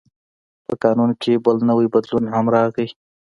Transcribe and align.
په 0.65 0.73
قانون 0.83 1.09
کې 1.21 1.41
بل 1.45 1.57
نوی 1.69 1.87
بدلون 1.93 2.23
هم 2.33 2.45
راغی. 2.55 2.87